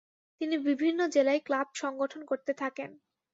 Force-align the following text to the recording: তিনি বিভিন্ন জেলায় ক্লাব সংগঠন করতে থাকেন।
তিনি 0.41 0.55
বিভিন্ন 0.67 0.99
জেলায় 1.07 1.41
ক্লাব 1.45 1.67
সংগঠন 1.73 2.21
করতে 2.25 2.51
থাকেন। 2.53 2.89